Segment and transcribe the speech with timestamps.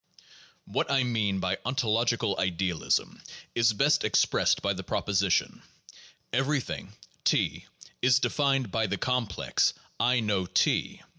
[0.65, 3.21] What I mean by ontological idealism
[3.53, 5.61] is best expressed by the proposition:
[6.33, 6.93] Everything
[7.23, 7.65] (T)
[8.01, 11.03] is defined by the complex, I know T.